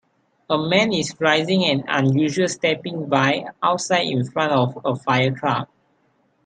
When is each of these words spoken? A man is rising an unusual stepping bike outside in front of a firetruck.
A 0.49 0.57
man 0.57 0.93
is 0.93 1.15
rising 1.19 1.63
an 1.63 1.83
unusual 1.87 2.47
stepping 2.47 3.07
bike 3.07 3.45
outside 3.61 4.07
in 4.07 4.25
front 4.25 4.51
of 4.51 4.75
a 4.77 4.93
firetruck. 4.99 5.67